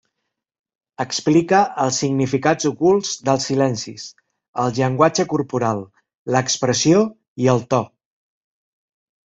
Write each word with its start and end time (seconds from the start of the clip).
Explica 1.03 1.59
els 1.83 1.99
significats 2.03 2.69
ocults 2.71 3.13
dels 3.29 3.45
silencis, 3.51 4.09
el 4.65 4.75
llenguatge 4.79 5.29
corporal, 5.37 5.85
l'expressió 6.37 7.07
i 7.47 7.55
el 7.57 7.65
to. 7.75 7.85